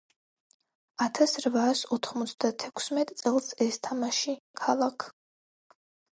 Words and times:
ათასრვაასოთხმოცდათექვსმეტ 1.05 3.13
წელს 3.25 3.51
ეს 3.67 3.79
თამაში 3.89 4.37
ქალაქ 4.65 5.09